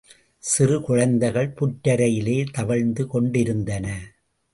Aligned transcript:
சிறு 0.43 0.81
குழந்தைகள் 0.81 1.49
புற்றரையிலே 1.49 2.45
தவழ்ந்து 2.51 3.07
கொண்டிருந்தன. 3.07 3.85